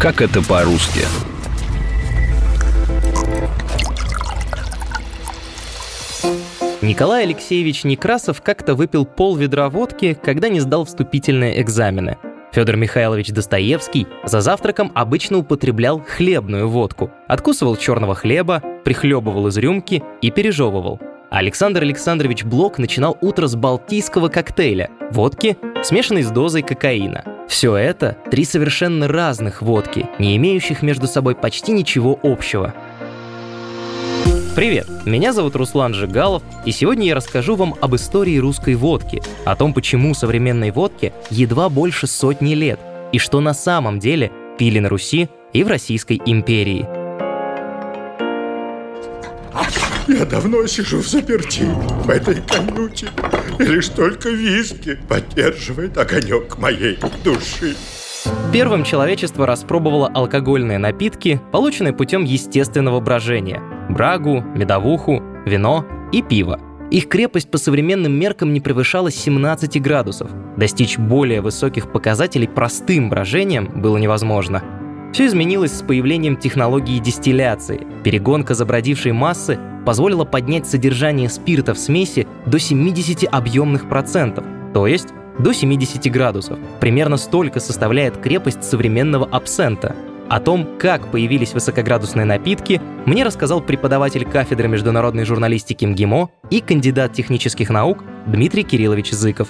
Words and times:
Как 0.00 0.22
это 0.22 0.40
по-русски? 0.40 1.00
Николай 6.80 7.24
Алексеевич 7.24 7.84
Некрасов 7.84 8.40
как-то 8.40 8.74
выпил 8.74 9.04
пол 9.04 9.36
ведра 9.36 9.68
водки, 9.68 10.14
когда 10.14 10.48
не 10.48 10.60
сдал 10.60 10.86
вступительные 10.86 11.60
экзамены. 11.60 12.16
Федор 12.52 12.76
Михайлович 12.76 13.28
Достоевский 13.28 14.06
за 14.24 14.40
завтраком 14.40 14.90
обычно 14.94 15.36
употреблял 15.36 16.00
хлебную 16.00 16.66
водку. 16.66 17.10
Откусывал 17.28 17.76
черного 17.76 18.14
хлеба, 18.14 18.62
прихлебывал 18.86 19.48
из 19.48 19.58
рюмки 19.58 20.02
и 20.22 20.30
пережевывал. 20.30 20.98
Александр 21.30 21.82
Александрович 21.82 22.42
Блок 22.42 22.78
начинал 22.78 23.16
утро 23.20 23.46
с 23.46 23.54
балтийского 23.54 24.28
коктейля– 24.28 24.90
водки, 25.12 25.56
смешанной 25.84 26.24
с 26.24 26.30
дозой 26.30 26.62
кокаина. 26.62 27.24
Все 27.48 27.76
это– 27.76 28.16
три 28.32 28.44
совершенно 28.44 29.06
разных 29.06 29.62
водки, 29.62 30.08
не 30.18 30.36
имеющих 30.36 30.82
между 30.82 31.06
собой 31.06 31.36
почти 31.36 31.70
ничего 31.70 32.18
общего. 32.24 32.74
Привет, 34.56 34.88
меня 35.04 35.32
зовут 35.32 35.54
Руслан 35.54 35.94
Жигалов, 35.94 36.42
и 36.64 36.72
сегодня 36.72 37.06
я 37.06 37.14
расскажу 37.14 37.54
вам 37.54 37.76
об 37.80 37.94
истории 37.94 38.36
русской 38.38 38.74
водки, 38.74 39.22
о 39.44 39.54
том, 39.54 39.72
почему 39.72 40.14
современной 40.14 40.72
водке 40.72 41.12
едва 41.30 41.68
больше 41.68 42.08
сотни 42.08 42.54
лет, 42.54 42.80
и 43.12 43.18
что 43.18 43.40
на 43.40 43.54
самом 43.54 44.00
деле 44.00 44.32
пили 44.58 44.80
на 44.80 44.88
Руси 44.88 45.28
и 45.52 45.62
в 45.62 45.68
Российской 45.68 46.20
империи– 46.26 46.88
Я 50.10 50.24
давно 50.24 50.66
сижу 50.66 50.98
в 50.98 51.06
заперти 51.06 51.62
в 52.04 52.10
этой 52.10 52.42
каюте, 52.42 53.06
и 53.60 53.62
лишь 53.62 53.88
только 53.90 54.30
виски 54.30 54.98
поддерживает 55.08 55.96
огонек 55.96 56.58
моей 56.58 56.98
души. 57.22 57.76
Первым 58.52 58.82
человечество 58.82 59.46
распробовало 59.46 60.08
алкогольные 60.08 60.78
напитки, 60.78 61.40
полученные 61.52 61.92
путем 61.92 62.24
естественного 62.24 62.98
брожения– 62.98 63.62
брагу, 63.88 64.40
медовуху, 64.40 65.22
вино 65.46 65.86
и 66.10 66.22
пиво. 66.22 66.58
Их 66.90 67.08
крепость 67.08 67.48
по 67.48 67.58
современным 67.58 68.12
меркам 68.12 68.52
не 68.52 68.60
превышала 68.60 69.12
17 69.12 69.80
градусов. 69.80 70.28
Достичь 70.56 70.98
более 70.98 71.40
высоких 71.40 71.92
показателей 71.92 72.48
простым 72.48 73.10
брожением 73.10 73.80
было 73.80 73.96
невозможно. 73.96 74.79
Все 75.12 75.26
изменилось 75.26 75.72
с 75.72 75.82
появлением 75.82 76.36
технологии 76.36 76.98
дистилляции. 76.98 77.86
Перегонка 78.04 78.54
забродившей 78.54 79.12
массы 79.12 79.58
позволила 79.84 80.24
поднять 80.24 80.68
содержание 80.68 81.28
спирта 81.28 81.74
в 81.74 81.78
смеси 81.78 82.28
до 82.46 82.58
70 82.58 83.24
объемных 83.30 83.88
процентов, 83.88 84.44
то 84.72 84.86
есть 84.86 85.08
до 85.38 85.52
70 85.52 86.10
градусов. 86.12 86.58
Примерно 86.80 87.16
столько 87.16 87.60
составляет 87.60 88.18
крепость 88.18 88.62
современного 88.62 89.26
абсента. 89.26 89.96
О 90.28 90.38
том, 90.38 90.78
как 90.78 91.10
появились 91.10 91.54
высокоградусные 91.54 92.24
напитки, 92.24 92.80
мне 93.04 93.24
рассказал 93.24 93.60
преподаватель 93.60 94.24
кафедры 94.24 94.68
международной 94.68 95.24
журналистики 95.24 95.84
МГИМО 95.84 96.30
и 96.50 96.60
кандидат 96.60 97.14
технических 97.14 97.68
наук 97.68 98.04
Дмитрий 98.26 98.62
Кириллович 98.62 99.10
Зыков. 99.10 99.48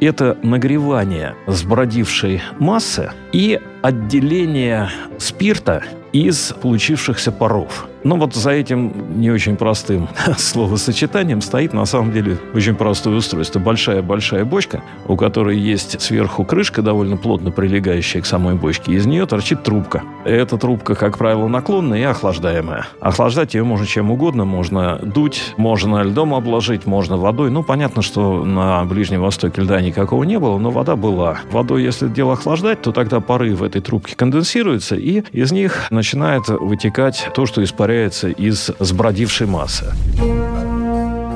Это 0.00 0.38
нагревание 0.42 1.34
сбродившей 1.46 2.40
массы 2.58 3.10
и 3.32 3.60
отделение 3.84 4.88
спирта 5.18 5.84
из 6.14 6.54
получившихся 6.62 7.32
паров. 7.32 7.88
Но 8.04 8.16
вот 8.16 8.34
за 8.34 8.50
этим 8.50 9.18
не 9.18 9.30
очень 9.30 9.56
простым 9.56 10.08
словосочетанием 10.36 11.40
стоит 11.40 11.72
на 11.72 11.86
самом 11.86 12.12
деле 12.12 12.38
очень 12.54 12.76
простое 12.76 13.16
устройство. 13.16 13.58
Большая-большая 13.58 14.44
бочка, 14.44 14.82
у 15.08 15.16
которой 15.16 15.58
есть 15.58 16.00
сверху 16.00 16.44
крышка, 16.44 16.82
довольно 16.82 17.16
плотно 17.16 17.50
прилегающая 17.50 18.20
к 18.20 18.26
самой 18.26 18.54
бочке. 18.54 18.92
Из 18.92 19.06
нее 19.06 19.26
торчит 19.26 19.62
трубка. 19.62 20.02
Эта 20.24 20.58
трубка, 20.58 20.94
как 20.94 21.16
правило, 21.16 21.48
наклонная 21.48 21.98
и 21.98 22.02
охлаждаемая. 22.02 22.86
Охлаждать 23.00 23.54
ее 23.54 23.64
можно 23.64 23.86
чем 23.86 24.10
угодно. 24.10 24.44
Можно 24.44 24.98
дуть, 25.02 25.54
можно 25.56 26.02
льдом 26.02 26.34
обложить, 26.34 26.86
можно 26.86 27.16
водой. 27.16 27.50
Ну, 27.50 27.62
понятно, 27.62 28.02
что 28.02 28.44
на 28.44 28.84
Ближнем 28.84 29.22
Востоке 29.22 29.62
льда 29.62 29.80
никакого 29.80 30.24
не 30.24 30.38
было, 30.38 30.58
но 30.58 30.70
вода 30.70 30.94
была. 30.94 31.38
Водой, 31.50 31.82
если 31.82 32.08
дело 32.08 32.34
охлаждать, 32.34 32.82
то 32.82 32.92
тогда 32.92 33.20
пары 33.20 33.54
в 33.54 33.62
этой 33.74 33.84
трубке 33.84 34.14
конденсируются, 34.14 34.96
и 34.96 35.22
из 35.32 35.52
них 35.52 35.90
начинает 35.90 36.48
вытекать 36.48 37.28
то, 37.34 37.46
что 37.46 37.62
испаряется 37.62 38.28
из 38.28 38.70
сбродившей 38.78 39.46
массы. 39.46 39.86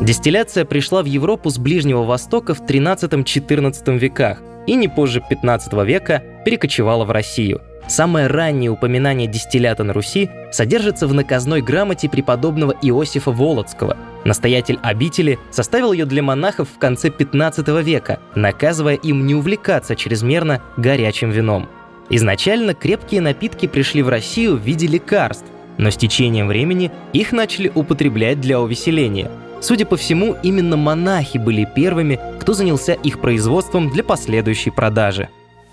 Дистилляция 0.03 0.65
пришла 0.65 1.03
в 1.03 1.07
Европу 1.07 1.51
с 1.51 1.59
Ближнего 1.59 2.05
Востока 2.05 2.55
в 2.55 2.63
13-14 2.63 3.99
веках 3.99 4.39
и 4.67 4.75
не 4.75 4.87
позже 4.87 5.23
15 5.29 5.73
века 5.85 6.23
перекочевала 6.45 7.05
в 7.05 7.11
Россию. 7.11 7.61
Самое 7.89 8.27
раннее 8.27 8.71
упоминание 8.71 9.27
дистиллята 9.27 9.83
на 9.83 9.95
Руси 9.95 10.31
содержится 10.53 11.09
в 11.09 11.15
наказной 11.15 11.63
грамоте 11.63 12.09
преподобного 12.09 12.73
Иосифа 12.83 13.33
Володского. 13.33 13.97
Настоятель 14.25 14.79
обители 14.83 15.39
составил 15.51 15.93
ее 15.93 16.05
для 16.05 16.23
монахов 16.23 16.69
в 16.69 16.79
конце 16.79 17.09
15 17.09 17.67
века, 17.83 18.21
наказывая 18.35 18.95
им 18.95 19.27
не 19.27 19.35
увлекаться 19.35 19.97
чрезмерно 19.97 20.61
горячим 20.77 21.31
вином. 21.31 21.69
Изначально 22.11 22.75
крепкие 22.75 23.21
напитки 23.21 23.67
пришли 23.67 24.03
в 24.03 24.09
Россию 24.09 24.57
в 24.57 24.61
виде 24.61 24.87
лекарств, 24.87 25.47
но 25.77 25.91
с 25.91 25.97
течением 25.97 26.49
времени 26.49 26.91
их 27.13 27.33
начали 27.33 27.71
употреблять 27.75 28.41
для 28.41 28.61
увеселения. 28.61 29.31
Судя 29.61 29.87
по 29.87 29.97
всему, 29.97 30.37
именно 30.43 30.77
монахи 30.77 31.39
были 31.39 31.69
первыми, 31.77 32.19
кто 32.41 32.55
занялся 32.55 32.93
их 32.93 33.21
производством 33.21 33.91
для 33.91 34.05
последующей 34.05 34.71
продажи. 34.71 35.29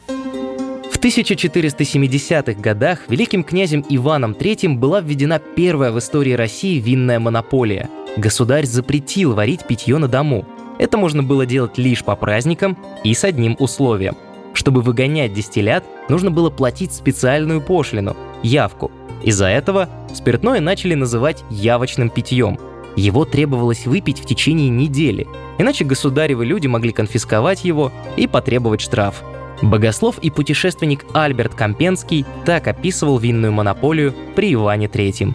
В 0.07 0.99
1470-х 0.99 2.59
годах 2.59 3.01
великим 3.07 3.43
князем 3.43 3.85
Иваном 3.89 4.31
III 4.31 4.75
была 4.75 5.01
введена 5.01 5.39
первая 5.39 5.91
в 5.91 5.99
истории 5.99 6.33
России 6.33 6.79
винная 6.79 7.19
монополия. 7.19 7.89
Государь 8.17 8.65
запретил 8.65 9.33
варить 9.33 9.65
питье 9.65 9.97
на 9.99 10.07
дому. 10.07 10.45
Это 10.79 10.97
можно 10.97 11.21
было 11.21 11.45
делать 11.45 11.77
лишь 11.77 12.03
по 12.03 12.15
праздникам 12.15 12.77
и 13.03 13.13
с 13.13 13.23
одним 13.23 13.55
условием. 13.59 14.17
Чтобы 14.65 14.81
выгонять 14.81 15.31
дистиллят, 15.31 15.83
нужно 16.09 16.31
было 16.31 16.49
платить 16.49 16.91
специальную 16.91 17.61
пошлину– 17.61 18.17
явку– 18.43 18.91
из-за 19.25 19.47
этого 19.47 19.89
спиртное 20.13 20.61
начали 20.61 20.93
называть 20.93 21.43
явочным 21.49 22.09
питьем. 22.09 22.59
Его 22.95 23.25
требовалось 23.25 23.87
выпить 23.87 24.19
в 24.19 24.25
течение 24.25 24.69
недели, 24.69 25.27
иначе 25.57 25.83
государевы 25.83 26.45
люди 26.45 26.67
могли 26.67 26.91
конфисковать 26.91 27.65
его 27.65 27.91
и 28.15 28.27
потребовать 28.27 28.81
штраф. 28.81 29.23
Богослов 29.63 30.19
и 30.19 30.29
путешественник 30.29 31.05
Альберт 31.13 31.55
Компенский 31.55 32.25
так 32.45 32.67
описывал 32.67 33.17
винную 33.17 33.51
монополию 33.51 34.13
при 34.35 34.53
Иване 34.53 34.85
III. 34.85 35.33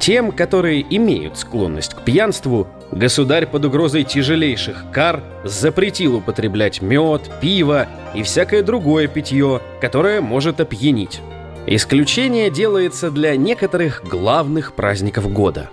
Тем, 0.00 0.32
которые 0.32 0.84
имеют 0.96 1.38
склонность 1.38 1.94
к 1.94 2.02
пьянству, 2.02 2.66
государь 2.92 3.46
под 3.46 3.64
угрозой 3.64 4.04
тяжелейших 4.04 4.84
кар 4.92 5.22
запретил 5.44 6.16
употреблять 6.16 6.82
мед, 6.82 7.30
пиво 7.40 7.88
и 8.14 8.22
всякое 8.22 8.62
другое 8.62 9.08
питье, 9.08 9.60
которое 9.80 10.20
может 10.20 10.60
опьянить. 10.60 11.20
Исключение 11.66 12.50
делается 12.50 13.10
для 13.10 13.36
некоторых 13.36 14.02
главных 14.04 14.74
праздников 14.74 15.32
года. 15.32 15.70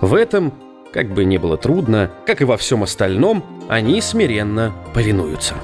В 0.00 0.14
этом, 0.14 0.52
как 0.92 1.12
бы 1.12 1.24
ни 1.24 1.36
было 1.36 1.56
трудно, 1.56 2.10
как 2.26 2.40
и 2.40 2.44
во 2.44 2.56
всем 2.56 2.82
остальном, 2.82 3.44
они 3.68 4.00
смиренно 4.00 4.72
повинуются. 4.94 5.54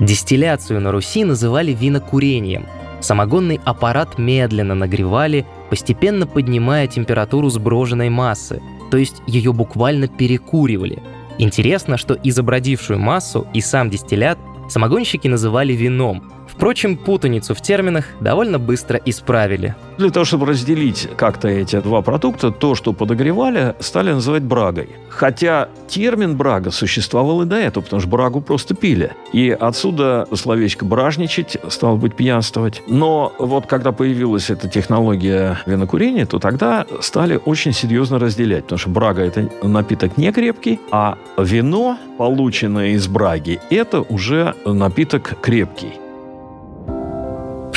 Дистилляцию 0.00 0.80
на 0.80 0.92
Руси 0.92 1.24
называли 1.24 1.72
винокурением. 1.72 2.66
Самогонный 3.00 3.60
аппарат 3.64 4.18
медленно 4.18 4.74
нагревали, 4.74 5.46
постепенно 5.70 6.26
поднимая 6.26 6.86
температуру 6.86 7.48
сброженной 7.50 8.08
массы, 8.08 8.62
то 8.90 8.96
есть 8.96 9.22
ее 9.26 9.52
буквально 9.52 10.08
перекуривали. 10.08 11.02
Интересно, 11.38 11.96
что 11.96 12.14
изобродившую 12.14 12.98
массу 12.98 13.46
и 13.52 13.60
сам 13.60 13.90
дистиллят 13.90 14.38
самогонщики 14.68 15.28
называли 15.28 15.72
вином, 15.72 16.32
Впрочем, 16.56 16.96
путаницу 16.96 17.54
в 17.54 17.60
терминах 17.60 18.06
довольно 18.20 18.58
быстро 18.58 18.98
исправили. 19.04 19.74
Для 19.98 20.10
того, 20.10 20.24
чтобы 20.24 20.46
разделить 20.46 21.08
как-то 21.16 21.48
эти 21.48 21.78
два 21.80 22.00
продукта, 22.00 22.50
то, 22.50 22.74
что 22.74 22.94
подогревали, 22.94 23.74
стали 23.78 24.12
называть 24.12 24.42
брагой. 24.42 24.88
Хотя 25.10 25.68
термин 25.86 26.36
брага 26.36 26.70
существовал 26.70 27.42
и 27.42 27.44
до 27.44 27.56
этого, 27.56 27.84
потому 27.84 28.00
что 28.00 28.08
брагу 28.08 28.40
просто 28.40 28.74
пили. 28.74 29.12
И 29.32 29.50
отсюда 29.50 30.26
словечко 30.34 30.84
«бражничать» 30.86 31.58
стало 31.68 31.96
быть 31.96 32.16
пьянствовать. 32.16 32.82
Но 32.86 33.34
вот 33.38 33.66
когда 33.66 33.92
появилась 33.92 34.48
эта 34.48 34.68
технология 34.68 35.58
винокурения, 35.66 36.24
то 36.24 36.38
тогда 36.38 36.86
стали 37.00 37.38
очень 37.44 37.72
серьезно 37.72 38.18
разделять, 38.18 38.64
потому 38.64 38.78
что 38.78 38.90
брага– 38.90 39.22
это 39.24 39.50
напиток 39.62 40.16
не 40.16 40.32
крепкий, 40.32 40.80
а 40.90 41.18
вино, 41.38 41.98
полученное 42.16 42.88
из 42.88 43.08
браги, 43.08 43.60
это 43.70 44.00
уже 44.00 44.54
напиток 44.64 45.34
крепкий. 45.42 45.92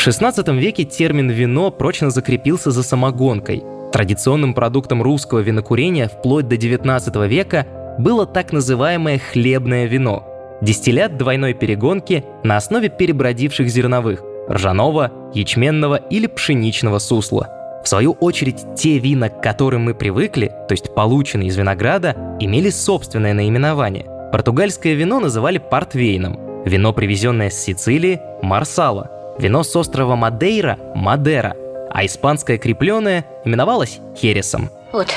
XVI 0.10 0.58
веке 0.58 0.86
термин 0.86 1.30
«вино» 1.30 1.70
прочно 1.70 2.10
закрепился 2.10 2.72
за 2.72 2.82
самогонкой. 2.82 3.64
Традиционным 3.92 4.56
продуктом 4.56 5.04
русского 5.04 5.40
винокурения 5.40 6.08
вплоть 6.08 6.48
до 6.48 6.56
XIX 6.56 7.28
века 7.28 7.68
было 8.00 8.26
так 8.26 8.52
называемое 8.52 9.20
хлебное 9.20 9.86
вино– 9.86 10.26
дистиллят 10.62 11.16
двойной 11.18 11.54
перегонки 11.54 12.26
на 12.44 12.58
основе 12.58 12.90
перебродивших 12.90 13.70
зерновых, 13.70 14.24
ржаного, 14.50 15.12
ячменного 15.36 15.98
или 15.98 16.26
пшеничного 16.26 16.98
сусла. 16.98 17.48
В 17.84 17.88
свою 17.88 18.14
очередь, 18.14 18.66
те 18.76 18.98
вина, 18.98 19.30
к 19.30 19.44
которым 19.44 19.84
мы 19.84 19.94
привыкли, 19.94 20.48
то 20.68 20.72
есть 20.72 20.94
полученные 20.96 21.50
из 21.50 21.56
винограда, 21.56 22.16
имели 22.40 22.72
собственное 22.72 23.34
наименование. 23.34 24.06
Португальское 24.32 24.96
вино 24.96 25.20
называли 25.20 25.60
портвейном, 25.60 26.64
вино, 26.66 26.94
привезенное 26.94 27.52
с 27.52 27.64
Сицилии– 27.64 28.20
марсала, 28.42 29.19
вино 29.40 29.64
с 29.64 29.76
острова 29.76 30.16
Мадейра– 30.16 30.78
Мадера, 30.96 31.56
а 31.92 32.06
испанское 32.06 32.58
крепленое 32.58 33.26
именовалось 33.46 34.00
хересом. 34.16 34.70
Вот, 34.92 35.08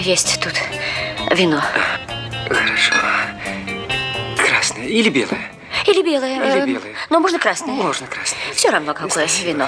есть 0.00 0.40
тут 0.40 0.54
вино. 1.36 1.60
Хорошо. 2.48 2.94
Красное 4.36 4.86
или 4.86 5.08
белое? 5.10 5.50
Или 5.86 6.02
белое. 6.02 6.36
Или 6.36 6.62
э, 6.62 6.66
белое. 6.66 6.92
Но 7.10 7.20
можно 7.20 7.38
красное. 7.38 7.74
Можно 7.74 8.06
красное. 8.06 8.38
Все 8.54 8.70
равно 8.70 8.94
какое 8.94 9.26
Спасибо. 9.26 9.50
вино. 9.50 9.66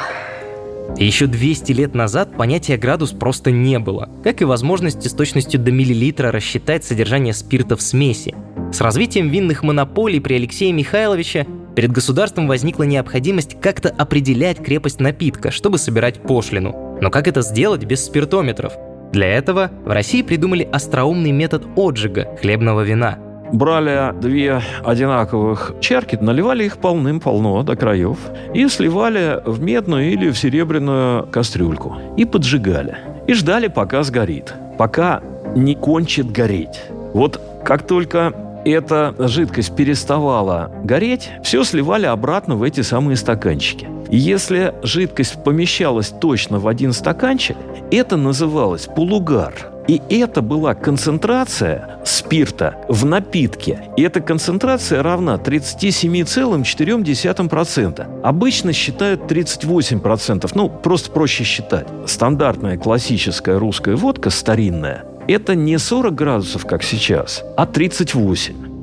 Еще 0.97 1.27
200 1.27 1.73
лет 1.73 1.95
назад 1.95 2.37
понятия 2.37 2.77
градус 2.77 3.11
просто 3.11 3.51
не 3.51 3.79
было, 3.79 4.09
как 4.23 4.41
и 4.41 4.45
возможности 4.45 5.09
с 5.09 5.13
точностью 5.13 5.61
до 5.61 5.73
миллилитра 5.73 6.31
рассчитать 6.31 6.85
содержание 6.85 7.35
спирта 7.35 7.77
в 7.77 7.83
смеси. 7.83 8.35
С 8.73 8.81
развитием 8.81 9.29
винных 9.29 9.63
монополий 9.63 10.21
при 10.21 10.35
Алексее 10.35 10.73
Михайловиче 10.73 11.47
перед 11.77 11.93
государством 11.93 12.49
возникла 12.49 12.83
необходимость 12.83 13.61
как-то 13.61 13.91
определять 13.91 14.59
крепость 14.59 14.99
напитка, 14.99 15.53
чтобы 15.53 15.79
собирать 15.79 16.21
пошлину. 16.21 16.99
Но 17.01 17.11
как 17.11 17.29
это 17.29 17.43
сделать 17.43 17.85
без 17.85 18.05
спиртометров? 18.05 18.73
Для 19.13 19.29
этого 19.29 19.71
в 19.85 19.91
России 19.91 20.23
придумали 20.23 20.69
остроумный 20.73 21.31
метод 21.31 21.65
отжига 21.77 22.37
хлебного 22.41 22.81
вина– 22.81 23.19
Брали 23.53 24.13
две 24.21 24.61
одинаковых 24.85 25.75
чарки, 25.81 26.17
наливали 26.17 26.65
их 26.65 26.79
полным-полно 26.79 27.63
до 27.63 27.77
краев 27.77 28.19
и 28.53 28.67
сливали 28.69 29.41
в 29.45 29.63
медную 29.63 30.11
или 30.11 30.31
в 30.31 30.39
серебряную 30.39 31.27
кастрюльку 31.29 31.97
и 32.17 32.25
поджигали. 32.25 32.99
И 33.29 33.35
ждали, 33.35 33.69
пока 33.69 34.03
сгорит, 34.03 34.53
пока 34.79 35.23
не 35.55 35.75
кончит 35.75 36.33
гореть. 36.33 36.83
Вот 37.15 37.41
как 37.65 37.87
только 37.87 38.33
эта 38.71 39.15
жидкость 39.19 39.77
переставала 39.77 40.71
гореть, 40.85 41.31
все 41.43 41.65
сливали 41.65 42.07
обратно 42.07 42.57
в 42.57 42.63
эти 42.63 42.81
самые 42.81 43.17
стаканчики. 43.17 43.89
И 44.11 44.17
если 44.17 44.75
жидкость 44.83 45.43
помещалась 45.43 46.09
точно 46.09 46.59
в 46.59 46.69
один 46.69 46.93
стаканчик, 46.93 47.57
это 47.91 48.17
называлось 48.17 48.87
полугар. 48.87 49.55
И 49.89 50.01
это 50.11 50.43
была 50.43 50.75
концентрация 50.75 52.01
спирта 52.05 52.85
в 52.89 53.05
напитке. 53.05 53.85
И 53.97 54.03
эта 54.03 54.21
концентрация 54.21 55.01
равна 55.03 55.37
37,4%. 55.37 58.23
Обычно 58.23 58.73
считают 58.73 59.31
38%. 59.31 60.51
Ну, 60.55 60.69
просто 60.69 61.13
проще 61.13 61.45
считать. 61.45 61.87
Стандартная 62.07 62.79
классическая 62.79 63.61
русская 63.61 63.95
водка, 63.95 64.31
старинная, 64.31 65.05
это 65.29 65.55
не 65.55 65.79
40 65.79 66.15
градусов, 66.15 66.67
как 66.67 66.83
сейчас, 66.83 67.45
а 67.57 67.67
38. 67.67 68.77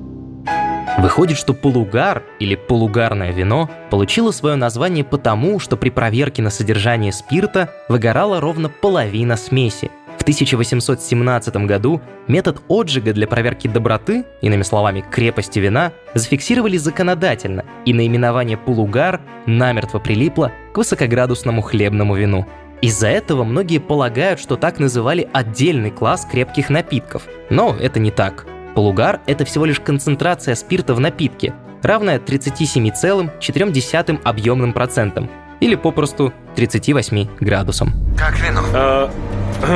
Выходит, 1.00 1.38
что 1.38 1.54
полугар 1.54 2.24
или 2.40 2.56
полугарное 2.56 3.32
вино 3.32 3.70
получило 3.90 4.32
свое 4.32 4.56
название 4.56 5.04
потому, 5.04 5.60
что 5.60 5.76
при 5.76 5.90
проверке 5.90 6.42
на 6.42 6.50
содержание 6.50 7.12
спирта 7.12 7.72
выгорала 7.90 8.40
ровно 8.40 8.70
половина 8.70 9.36
смеси. 9.36 9.90
В 10.20 10.22
1817 10.24 11.56
году 11.66 12.02
метод 12.28 12.62
отжига 12.70 13.12
для 13.12 13.28
проверки 13.28 13.68
доброты, 13.68 14.24
иными 14.42 14.62
словами, 14.62 15.04
крепости 15.12 15.60
вина, 15.60 15.92
зафиксировали 16.14 16.78
законодательно, 16.78 17.66
и 17.86 17.94
наименование 17.94 18.56
полугар 18.56 19.20
намертво 19.46 20.00
прилипло 20.00 20.54
к 20.74 20.78
высокоградусному 20.78 21.62
хлебному 21.62 22.16
вину. 22.16 22.46
Из-за 22.84 23.08
этого 23.08 23.46
многие 23.46 23.78
полагают, 23.78 24.42
что 24.42 24.58
так 24.58 24.78
называли 24.78 25.30
отдельный 25.32 25.90
класс 25.90 26.28
крепких 26.30 26.70
напитков. 26.70 27.24
Но 27.50 27.74
это 27.80 28.02
не 28.02 28.12
так. 28.12 28.46
Полугар– 28.76 29.22
это 29.26 29.46
всего 29.46 29.64
лишь 29.64 29.80
концентрация 29.80 30.54
спирта 30.54 30.94
в 30.94 31.00
напитке, 31.00 31.54
равная 31.82 32.20
37,4 32.20 34.20
объемным 34.26 34.74
процентам, 34.74 35.30
или 35.62 35.76
попросту 35.76 36.34
38 36.58 37.28
градусам. 37.40 37.94
Как 38.18 38.38
вино? 38.42 38.64
А, 38.74 39.10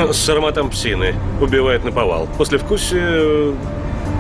с 0.12 0.28
ароматом 0.28 0.70
псины. 0.70 1.16
Убивает 1.40 1.86
наповал. 1.86 2.28
Послевкусие 2.38 3.06
э, 3.06 3.54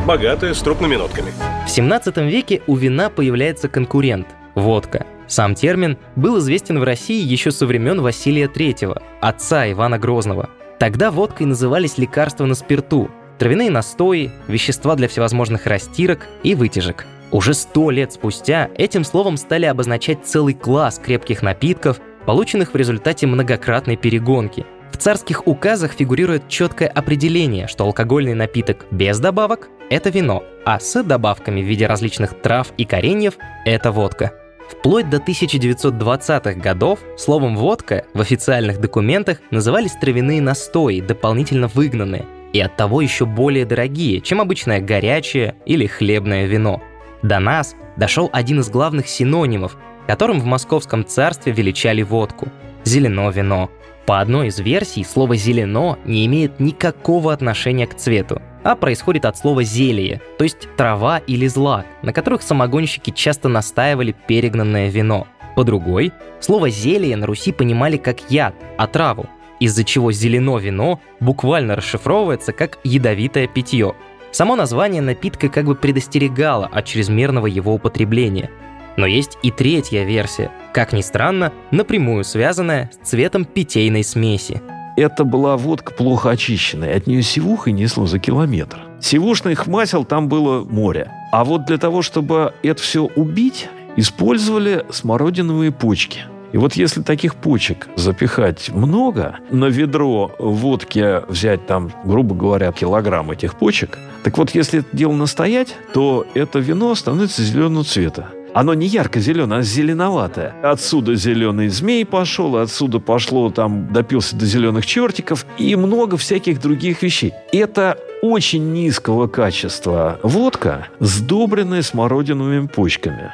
богатое, 0.05 0.53
с 0.53 0.61
трупными 0.61 0.95
нотками. 0.95 1.33
В 1.65 1.69
17 1.69 2.15
веке 2.19 2.61
у 2.67 2.77
вина 2.77 3.09
появляется 3.09 3.67
конкурент– 3.67 4.27
водка. 4.55 5.05
Сам 5.27 5.55
термин 5.55 5.97
был 6.15 6.39
известен 6.39 6.79
в 6.79 6.83
России 6.83 7.21
еще 7.21 7.51
со 7.51 7.65
времен 7.65 8.01
Василия 8.01 8.47
III, 8.47 9.01
отца 9.21 9.69
Ивана 9.71 9.99
Грозного. 9.99 10.49
Тогда 10.79 11.11
водкой 11.11 11.47
назывались 11.47 11.97
лекарства 11.97 12.45
на 12.45 12.55
спирту, 12.55 13.09
травяные 13.37 13.69
настои, 13.69 14.31
вещества 14.47 14.95
для 14.95 15.07
всевозможных 15.07 15.65
растирок 15.65 16.27
и 16.43 16.55
вытяжек. 16.55 17.05
Уже 17.31 17.53
сто 17.53 17.91
лет 17.91 18.13
спустя 18.13 18.69
этим 18.75 19.03
словом 19.03 19.35
стали 19.35 19.65
обозначать 19.65 20.25
целый 20.25 20.53
класс 20.53 20.97
крепких 20.97 21.41
напитков, 21.41 21.99
полученных 22.25 22.73
в 22.73 22.77
результате 22.77 23.27
многократной 23.27 23.97
перегонки. 23.97 24.65
В 24.93 24.97
царских 24.97 25.45
указах 25.45 25.91
фигурирует 25.91 26.47
четкое 26.47 26.87
определение, 26.87 27.67
что 27.67 27.83
алкогольный 27.83 28.33
напиток 28.33 28.85
без 28.91 29.19
добавок– 29.19 29.67
это 29.89 30.09
вино, 30.09 30.43
а 30.65 30.79
с 30.79 31.03
добавками 31.03 31.61
в 31.61 31.65
виде 31.65 31.85
различных 31.85 32.41
трав 32.41 32.71
и 32.77 32.85
кореньев– 32.85 33.33
это 33.65 33.91
водка. 33.91 34.31
Вплоть 34.69 35.09
до 35.09 35.17
1920-х 35.17 36.53
годов 36.53 36.99
словом 37.17 37.55
«водка» 37.55 38.05
в 38.13 38.21
официальных 38.21 38.79
документах 38.79 39.39
назывались 39.49 39.93
травяные 39.93 40.41
настои, 40.41 40.99
дополнительно 40.99 41.67
выгнанные, 41.67 42.25
и 42.53 42.59
оттого 42.59 43.01
еще 43.01 43.25
более 43.25 43.65
дорогие, 43.65 44.21
чем 44.21 44.41
обычное 44.41 44.81
горячее 44.81 45.55
или 45.65 45.87
хлебное 45.87 46.45
вино. 46.45 46.81
До 47.21 47.39
нас 47.39 47.75
дошел 47.95 48.29
один 48.33 48.59
из 48.59 48.69
главных 48.69 49.07
синонимов, 49.07 49.77
которым 50.05 50.39
в 50.39 50.45
московском 50.45 51.05
царстве 51.05 51.53
величали 51.53 52.01
водку– 52.01 52.47
зелено 52.87 53.29
вино. 53.29 53.69
По 54.05 54.21
одной 54.21 54.47
из 54.47 54.59
версий 54.59 55.03
слово 55.03 55.35
«зелено» 55.35 55.97
не 56.05 56.25
имеет 56.25 56.59
никакого 56.59 57.33
отношения 57.33 57.85
к 57.87 57.95
цвету, 57.95 58.41
а 58.67 58.75
происходит 58.75 59.23
от 59.23 59.37
слова 59.37 59.63
«зелье», 59.63 60.21
то 60.37 60.43
есть 60.43 60.67
трава 60.75 61.19
или 61.19 61.47
злак, 61.47 61.85
на 62.01 62.11
которых 62.11 62.41
самогонщики 62.41 63.11
часто 63.11 63.47
настаивали 63.47 64.13
перегнанное 64.27 64.89
вино. 64.89 65.25
По 65.55 65.63
другой, 65.63 66.11
слово 66.41 66.69
«зелье» 66.69 67.15
на 67.15 67.25
Руси 67.25 67.53
понимали 67.53 67.95
как 67.95 68.29
яд, 68.29 68.55
отраву, 68.77 69.27
из-за 69.61 69.85
чего 69.85 70.11
зелено 70.11 70.57
вино 70.57 70.99
буквально 71.21 71.77
расшифровывается 71.77 72.51
как 72.51 72.79
ядовитое 72.83 73.47
питье. 73.47 73.95
Само 74.31 74.57
название 74.57 75.01
напитка 75.01 75.47
как 75.47 75.63
бы 75.63 75.75
предостерегало 75.75 76.65
от 76.65 76.83
чрезмерного 76.83 77.47
его 77.47 77.73
употребления. 77.73 78.51
Но 78.97 79.05
есть 79.05 79.37
и 79.43 79.51
третья 79.51 80.03
версия, 80.03 80.51
как 80.73 80.91
ни 80.91 80.99
странно, 80.99 81.53
напрямую 81.71 82.25
связанная 82.25 82.91
с 82.91 83.07
цветом 83.07 83.45
питейной 83.45 84.03
смеси. 84.03 84.61
Это 84.97 85.23
была 85.23 85.55
водка 85.55 85.93
плохо 85.93 86.31
очищенная, 86.31 86.97
от 86.97 87.07
нее 87.07 87.21
сивухой 87.21 87.71
несло 87.71 88.07
за 88.07 88.19
километр. 88.19 88.79
Сивушных 88.99 89.67
масел 89.67 90.03
там 90.03 90.27
было 90.27 90.63
море. 90.63 91.11
А 91.31 91.45
вот 91.45 91.65
для 91.65 91.77
того, 91.77 92.01
чтобы 92.01 92.53
это 92.63 92.81
все 92.81 93.03
убить, 93.03 93.69
использовали 93.95 94.85
смородиновые 94.89 95.71
почки– 95.71 96.21
и 96.53 96.57
вот 96.57 96.73
если 96.73 97.01
таких 97.01 97.35
почек 97.35 97.87
запихать 97.95 98.69
много, 98.69 99.39
на 99.51 99.65
ведро 99.65 100.31
водки 100.39 101.29
взять 101.29 101.67
там, 101.67 101.91
грубо 102.05 102.35
говоря, 102.35 102.71
килограмм 102.71 103.31
этих 103.31 103.55
почек, 103.55 103.99
так 104.23 104.37
вот 104.37 104.51
если 104.51 104.79
это 104.79 104.87
дело 104.95 105.13
настоять, 105.13 105.75
то 105.93 106.25
это 106.33 106.59
вино 106.59 106.95
становится 106.95 107.43
зеленого 107.43 107.83
цвета. 107.83 108.29
Оно 108.57 108.73
не 108.73 108.87
ярко-зеленое, 108.87 109.59
а 109.59 109.61
зеленоватое. 109.61 110.55
Отсюда 110.63 111.13
зеленый 111.13 111.67
змей 111.67 112.03
пошел, 112.07 112.57
отсюда 112.57 112.97
пошло, 112.97 113.51
там, 113.51 113.93
допился 113.93 114.35
до 114.35 114.47
зеленых 114.47 114.83
чертиков 114.83 115.45
и 115.59 115.75
много 115.75 116.17
всяких 116.17 116.59
других 116.59 117.03
вещей. 117.03 117.33
Это 117.53 117.99
очень 118.23 118.73
низкого 118.73 119.27
качества 119.27 120.19
водка, 120.23 120.87
сдобренная 120.99 121.83
смородиновыми 121.83 122.65
почками. 122.65 123.29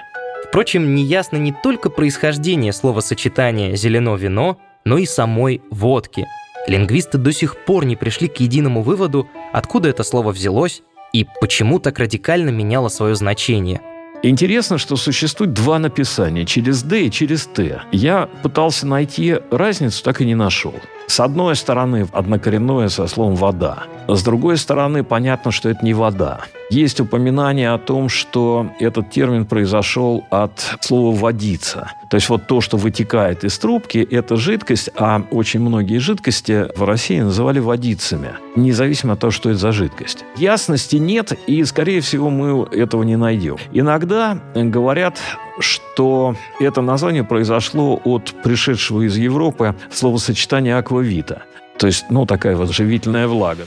Впрочем, 0.46 0.94
неясно 0.94 1.38
не 1.38 1.56
только 1.63 1.89
происхождение 1.89 2.74
словосочетания 2.74 3.77
«зелено 3.77 4.15
вино», 4.15 4.58
но 4.84 4.98
и 4.98 5.06
самой 5.06 5.62
водки. 5.72 6.27
Лингвисты 6.68 7.18
до 7.18 7.32
сих 7.32 7.56
пор 7.63 7.86
не 7.86 7.96
пришли 7.96 8.27
к 8.27 8.42
единому 8.42 8.82
выводу, 8.82 9.30
откуда 9.53 9.88
это 9.88 10.03
слово 10.03 10.34
взялось 10.34 10.84
и 11.13 11.25
почему 11.39 11.80
так 11.80 11.98
радикально 12.00 12.50
меняло 12.50 12.89
свое 12.89 13.15
значение. 13.15 13.80
Интересно, 14.25 14.77
что 14.77 14.96
существует 14.96 15.51
два 15.51 15.80
написания, 15.80 16.46
через 16.46 16.82
«д» 16.82 17.08
и 17.08 17.12
через 17.12 17.46
«т». 17.46 17.82
Я 17.92 18.27
пытался 18.42 18.88
найти 18.88 19.36
разницу, 19.51 20.01
так 20.01 20.22
и 20.22 20.25
не 20.25 20.34
нашел. 20.34 20.74
С 21.13 21.20
одной 21.20 21.55
стороны, 21.55 22.08
однокоренное 22.12 22.89
со 22.89 23.05
словом 23.05 23.36
«вода». 23.36 23.84
С 24.08 24.24
другой 24.24 24.58
стороны, 24.58 25.03
понятно, 25.03 25.51
что 25.51 25.70
это 25.70 25.86
не 25.86 25.93
вода. 25.93 26.39
Есть 26.72 27.00
упоминание 27.00 27.70
о 27.70 27.77
том, 27.77 28.10
что 28.10 28.65
этот 28.79 29.12
термин 29.12 29.46
произошел 29.46 30.25
от 30.32 30.77
слова 30.82 31.15
«водиться». 31.15 31.91
То 32.10 32.15
есть 32.17 32.29
вот 32.29 32.48
то, 32.48 32.62
что 32.62 32.77
вытекает 32.77 33.43
из 33.43 33.60
трубки, 33.60 34.00
это 34.00 34.38
жидкость, 34.38 34.89
а 34.98 35.22
очень 35.29 35.60
многие 35.60 36.00
жидкости 36.00 36.65
в 36.75 36.84
России 36.84 37.20
называли 37.20 37.60
водицами, 37.60 38.29
независимо 38.55 39.13
от 39.13 39.20
того, 39.20 39.29
что 39.29 39.51
это 39.51 39.60
за 39.60 39.72
жидкость. 39.72 40.25
Ясности 40.36 40.96
нет, 40.96 41.38
и, 41.46 41.63
скорее 41.63 42.01
всего, 42.01 42.32
мы 42.32 42.65
этого 42.72 43.03
не 43.03 43.17
найдем. 43.17 43.58
Иногда 43.72 44.39
говорят, 44.55 45.20
что 45.60 46.36
это 46.60 46.81
название 46.81 47.24
произошло 47.24 48.00
от 48.03 48.33
пришедшего 48.43 49.05
из 49.07 49.17
Европы 49.17 49.75
словосочетания 49.91 50.77
«аквавита». 50.77 51.43
То 51.77 51.88
есть, 51.88 52.05
ну, 52.10 52.25
такая 52.25 52.55
вот 52.55 52.72
живительная 52.72 53.27
влага. 53.27 53.65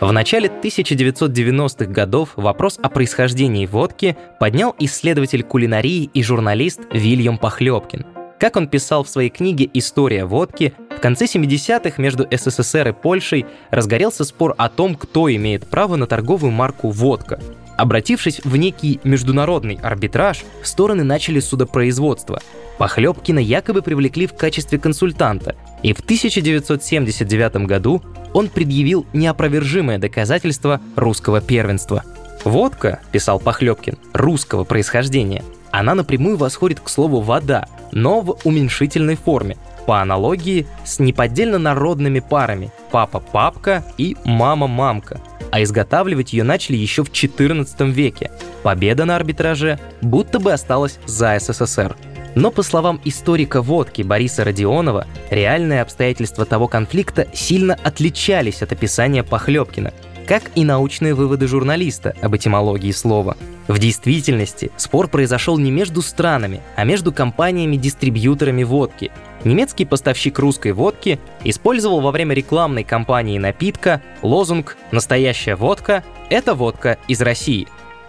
В 0.00 0.12
начале 0.12 0.48
1990-х 0.48 1.86
годов 1.86 2.30
вопрос 2.36 2.78
о 2.82 2.90
происхождении 2.90 3.66
водки 3.66 4.16
поднял 4.38 4.74
исследователь 4.78 5.42
кулинарии 5.42 6.10
и 6.12 6.22
журналист 6.22 6.80
Вильям 6.92 7.38
Похлебкин. 7.38 8.04
Как 8.38 8.56
он 8.56 8.68
писал 8.68 9.04
в 9.04 9.08
своей 9.08 9.30
книге 9.30 9.70
«История 9.72 10.26
водки», 10.26 10.74
в 10.94 11.00
конце 11.00 11.24
70-х 11.24 12.00
между 12.00 12.26
СССР 12.30 12.88
и 12.88 12.92
Польшей 12.92 13.46
разгорелся 13.70 14.24
спор 14.24 14.54
о 14.58 14.68
том, 14.68 14.94
кто 14.94 15.34
имеет 15.34 15.66
право 15.66 15.96
на 15.96 16.06
торговую 16.06 16.52
марку 16.52 16.90
«водка». 16.90 17.40
Обратившись 17.76 18.40
в 18.42 18.56
некий 18.56 19.00
международный 19.04 19.78
арбитраж, 19.82 20.44
стороны 20.62 21.04
начали 21.04 21.40
судопроизводство. 21.40 22.40
Похлебкина 22.78 23.38
якобы 23.38 23.82
привлекли 23.82 24.26
в 24.26 24.34
качестве 24.34 24.78
консультанта, 24.78 25.56
и 25.82 25.92
в 25.92 26.00
1979 26.00 27.66
году 27.66 28.02
он 28.32 28.48
предъявил 28.48 29.06
неопровержимое 29.12 29.98
доказательство 29.98 30.80
русского 30.94 31.40
первенства. 31.40 32.02
«Водка»,— 32.44 33.00
писал 33.12 33.40
Похлебкин,— 33.40 33.98
«русского 34.12 34.64
происхождения. 34.64 35.42
Она 35.70 35.94
напрямую 35.94 36.36
восходит 36.36 36.80
к 36.80 36.88
слову 36.88 37.20
«вода», 37.20 37.66
но 37.92 38.20
в 38.20 38.38
уменьшительной 38.44 39.16
форме, 39.16 39.56
по 39.86 40.00
аналогии 40.00 40.66
с 40.84 40.98
неподдельно 40.98 41.58
народными 41.58 42.20
парами 42.20 42.72
«папа-папка» 42.90 43.84
и 43.96 44.16
«мама-мамка», 44.24 45.20
а 45.50 45.62
изготавливать 45.62 46.32
ее 46.32 46.44
начали 46.44 46.76
еще 46.76 47.04
в 47.04 47.10
XIV 47.10 47.90
веке. 47.90 48.30
Победа 48.62 49.04
на 49.04 49.16
арбитраже 49.16 49.78
будто 50.02 50.38
бы 50.38 50.52
осталась 50.52 50.98
за 51.06 51.38
СССР. 51.38 51.96
Но 52.34 52.50
по 52.50 52.62
словам 52.62 53.00
историка 53.04 53.62
водки 53.62 54.02
Бориса 54.02 54.44
Родионова, 54.44 55.06
реальные 55.30 55.80
обстоятельства 55.80 56.44
того 56.44 56.68
конфликта 56.68 57.26
сильно 57.32 57.78
отличались 57.82 58.62
от 58.62 58.72
описания 58.72 59.22
Похлебкина, 59.22 59.94
как 60.26 60.50
и 60.54 60.64
научные 60.64 61.14
выводы 61.14 61.46
журналиста 61.46 62.14
об 62.20 62.34
этимологии 62.36 62.90
слова. 62.90 63.36
В 63.68 63.78
действительности 63.78 64.70
спор 64.76 65.08
произошел 65.08 65.58
не 65.58 65.70
между 65.70 66.02
странами, 66.02 66.60
а 66.76 66.84
между 66.84 67.12
компаниями-дистрибьюторами 67.12 68.64
водки. 68.64 69.10
Немецкий 69.44 69.84
поставщик 69.84 70.38
русской 70.38 70.72
водки 70.72 71.18
использовал 71.44 72.00
во 72.00 72.10
время 72.10 72.34
рекламной 72.34 72.84
кампании 72.84 73.38
напитка 73.38 74.02
лозунг 74.22 74.76
«Настоящая 74.90 75.56
водка– 75.56 76.04
это 76.30 76.54
водка 76.54 76.98
из 77.08 77.20
России», 77.20 77.68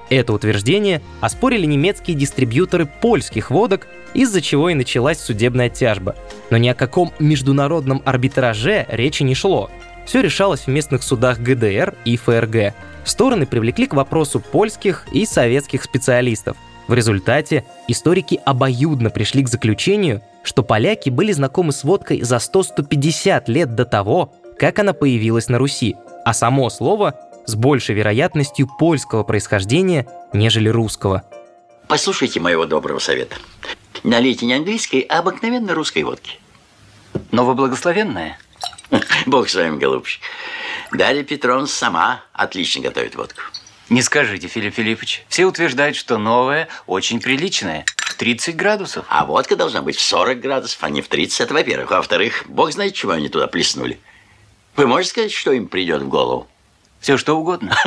это 0.10 0.34
утверждение 0.34 1.02
оспорили 1.20 1.66
немецкие 1.66 2.16
дистрибьюторы 2.16 2.86
польских 2.86 3.52
водок, 3.52 3.88
из-за 4.14 4.42
чего 4.42 4.70
и 4.70 4.74
началась 4.74 5.20
судебная 5.20 5.70
тяжба. 5.70 6.16
Но 6.50 6.58
ни 6.58 6.70
о 6.70 6.76
каком 6.76 7.12
международном 7.20 8.02
арбитраже 8.06 8.86
речи 8.90 9.24
не 9.24 9.36
шло. 9.36 9.70
Все 10.08 10.22
решалось 10.22 10.62
в 10.62 10.68
местных 10.68 11.04
судах 11.04 11.40
ГДР 11.40 11.94
и 12.06 12.16
ФРГ. 12.16 12.74
Стороны 13.04 13.46
привлекли 13.46 13.88
к 13.88 13.94
вопросу 13.94 14.40
польских 14.40 15.06
и 15.12 15.26
советских 15.26 15.84
специалистов. 15.84 16.56
В 16.88 16.94
результате 16.94 17.66
историки 17.90 18.40
обоюдно 18.46 19.10
пришли 19.10 19.44
к 19.44 19.50
заключению, 19.50 20.22
что 20.44 20.64
поляки 20.64 21.10
были 21.10 21.34
знакомы 21.34 21.74
с 21.74 21.84
водкой 21.84 22.22
за 22.22 22.38
100-150 22.38 23.44
лет 23.48 23.76
до 23.76 23.84
того, 23.84 24.34
как 24.58 24.80
она 24.80 24.94
появилась 24.94 25.50
на 25.50 25.58
Руси, 25.58 25.98
а 26.24 26.34
само 26.34 26.70
слово 26.70 27.20
с 27.46 27.56
большей 27.56 27.94
вероятностью 27.94 28.70
польского 28.80 29.24
происхождения, 29.24 30.08
нежели 30.32 30.70
русского. 30.70 31.24
Послушайте 31.90 32.40
моего 32.40 32.66
доброго 32.66 33.00
совета. 33.00 33.36
Налейте 34.04 34.46
не 34.46 34.54
английской, 34.54 35.02
а 35.02 35.20
обыкновенной 35.20 35.74
русской 35.74 36.04
водки. 36.04 36.40
Но 37.32 37.44
вы 37.44 37.56
благословенная. 37.56 38.38
Бог 39.26 39.50
с 39.50 39.56
вами, 39.56 39.78
голубчик. 39.78 40.22
Дарья 40.92 41.24
Петровна 41.24 41.68
сама 41.68 42.24
отлично 42.34 42.82
готовит 42.82 43.16
водку. 43.16 43.42
Не 43.90 44.02
скажите, 44.02 44.48
Филипп 44.48 44.76
Филиппович. 44.76 45.24
Все 45.30 45.46
утверждают, 45.46 45.96
что 45.96 46.18
новая 46.18 46.68
очень 46.88 47.22
приличная. 47.22 47.86
30 48.18 48.56
градусов. 48.56 49.06
А 49.10 49.26
водка 49.26 49.56
должна 49.56 49.82
быть 49.82 49.96
в 49.96 50.02
40 50.02 50.40
градусов, 50.40 50.84
а 50.84 50.90
не 50.90 51.02
в 51.02 51.08
30, 51.08 51.42
это 51.42 51.54
во-первых. 51.54 51.92
А 51.92 51.98
во-вторых, 51.98 52.44
бог 52.48 52.72
знает, 52.72 52.96
чего 52.96 53.14
они 53.14 53.30
туда 53.30 53.48
плеснули. 53.48 54.00
Вы 54.76 54.88
можете 54.88 55.12
сказать, 55.12 55.32
что 55.32 55.52
им 55.52 55.68
придет 55.68 56.02
в 56.02 56.10
голову? 56.10 56.48
Все 57.00 57.18
что 57.18 57.38
угодно. 57.38 57.78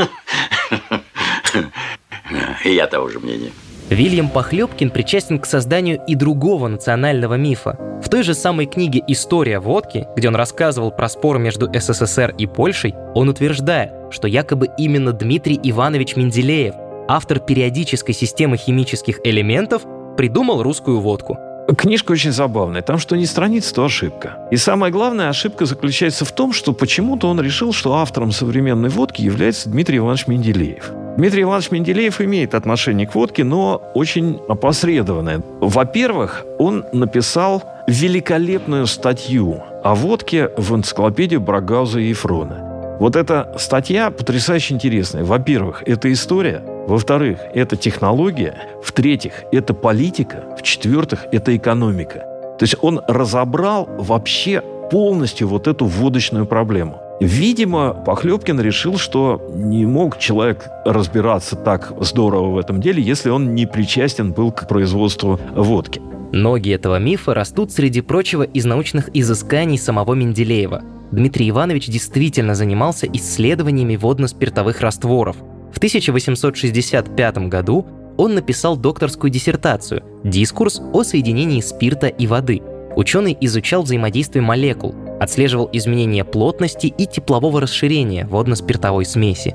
И 2.64 2.73
я 2.73 2.87
того 2.87 3.09
же 3.09 3.19
мнения. 3.19 3.52
Вильям 3.90 4.28
Похлебкин 4.28 4.90
причастен 4.90 5.40
к 5.40 5.47
созданию 5.47 6.00
и 6.06 6.14
другого 6.14 6.68
национального 6.68 7.35
мифа. 7.35 7.76
В 8.02 8.09
той 8.09 8.23
же 8.23 8.35
самой 8.35 8.66
книге 8.66 9.02
«История 9.09 9.59
водки», 9.59 10.06
где 10.16 10.28
он 10.28 10.37
рассказывал 10.37 10.92
про 10.92 11.09
спор 11.09 11.38
между 11.38 11.68
СССР 11.73 12.32
и 12.38 12.47
Польшей, 12.47 12.94
он 13.14 13.28
утверждает, 13.28 13.92
что 14.11 14.28
якобы 14.28 14.68
именно 14.78 15.12
Дмитрий 15.12 15.59
Иванович 15.61 16.14
Менделеев, 16.14 16.75
автор 17.09 17.40
периодической 17.40 18.14
системы 18.14 18.56
химических 18.56 19.18
элементов, 19.25 19.82
придумал 20.16 20.62
русскую 20.62 21.00
водку– 21.00 21.37
Книжка 21.76 22.12
очень 22.12 22.32
забавная. 22.32 22.82
Там 22.82 22.98
что 22.98 23.16
ни 23.16 23.24
страница, 23.24 23.74
то 23.74 23.84
ошибка. 23.84 24.38
И 24.50 24.56
самая 24.56 24.90
главная 24.90 25.28
ошибка 25.28 25.66
заключается 25.66 26.24
в 26.24 26.32
том, 26.32 26.52
что 26.52 26.72
почему-то 26.72 27.28
он 27.28 27.40
решил, 27.40 27.72
что 27.72 27.94
автором 27.94 28.32
современной 28.32 28.88
водки 28.88 29.22
является 29.22 29.68
Дмитрий 29.70 29.98
Иванович 29.98 30.26
Менделеев. 30.26 30.90
Дмитрий 31.16 31.42
Иванович 31.42 31.70
Менделеев 31.70 32.20
имеет 32.20 32.54
отношение 32.54 33.06
к 33.06 33.14
водке, 33.14 33.44
но 33.44 33.82
очень 33.94 34.40
опосредованное. 34.48 35.42
Во-первых, 35.60 36.44
он 36.58 36.84
написал 36.92 37.62
великолепную 37.86 38.86
статью 38.86 39.62
о 39.84 39.94
водке 39.94 40.50
в 40.56 40.74
энциклопедии 40.74 41.36
Брагауза 41.36 42.00
и 42.00 42.08
Ефрона. 42.08 42.96
Вот 43.00 43.16
эта 43.16 43.54
статья 43.58 44.10
потрясающе 44.10 44.74
интересная. 44.74 45.24
Во-первых, 45.24 45.82
это 45.86 46.12
история– 46.12 46.62
во-вторых, 46.90 47.38
это 47.54 47.76
технология. 47.76 48.54
В-третьих, 48.82 49.44
это 49.52 49.75
политика. 49.75 50.42
В-четвертых, 50.59 51.26
это 51.30 51.56
экономика. 51.56 52.26
То 52.59 52.64
есть 52.64 52.75
он 52.82 53.00
разобрал 53.06 53.88
вообще 53.99 54.61
полностью 54.90 55.47
вот 55.47 55.68
эту 55.68 55.85
водочную 55.87 56.47
проблему. 56.47 57.00
Видимо, 57.20 57.94
Похлебкин 57.94 58.61
решил, 58.61 58.99
что 58.99 59.40
не 59.54 59.87
мог 59.87 60.18
человек 60.18 60.68
разбираться 60.85 61.54
так 61.54 61.92
здорово 62.00 62.50
в 62.50 62.59
этом 62.59 62.80
деле, 62.80 63.00
если 63.00 63.30
он 63.30 63.54
не 63.54 63.66
причастен 63.66 64.32
был 64.32 64.50
к 64.50 64.66
производству 64.66 65.38
водки. 65.54 66.02
Ноги 66.32 66.70
этого 66.73 66.99
мифа 66.99 67.35
растут, 67.35 67.70
среди 67.70 68.00
прочего, 68.00 68.42
из 68.42 68.64
научных 68.64 69.11
изысканий 69.14 69.78
самого 69.78 70.14
Менделеева. 70.14 70.82
Дмитрий 71.12 71.50
Иванович 71.50 71.87
действительно 71.87 72.56
занимался 72.56 73.06
исследованиями 73.06 73.94
водно-спиртовых 73.94 74.80
растворов– 74.80 75.37
в 75.72 75.76
1865 75.78 77.48
году 77.48 77.86
он 78.16 78.34
написал 78.34 78.76
докторскую 78.76 79.30
диссертацию 79.30 80.02
«Дискурс 80.24 80.82
о 80.92 81.04
соединении 81.04 81.60
спирта 81.60 82.08
и 82.08 82.26
воды». 82.26 82.60
Ученый 82.96 83.36
изучал 83.40 83.82
взаимодействие 83.82 84.42
молекул, 84.42 84.94
отслеживал 85.20 85.70
изменения 85.72 86.24
плотности 86.24 86.88
и 86.88 87.06
теплового 87.06 87.60
расширения 87.60 88.26
водно-спиртовой 88.26 89.06
смеси. 89.06 89.54